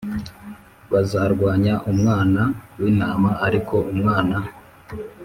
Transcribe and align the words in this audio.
Bazarwanya 0.91 1.73
Umwana 1.91 2.41
w 2.79 2.81
Intama 2.91 3.29
ariko 3.47 3.75
Umwana 3.93 4.37